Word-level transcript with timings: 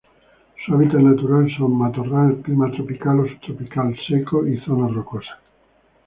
Su 0.65 0.73
hábitat 0.73 0.99
natural 0.99 1.47
son: 1.55 1.77
matorral 1.77 2.37
clima 2.41 2.71
tropical 2.71 3.19
o 3.19 3.27
subtropical 3.27 3.95
seco 4.07 4.47
y 4.47 4.57
zonas 4.65 4.95
rocosas. 4.95 5.37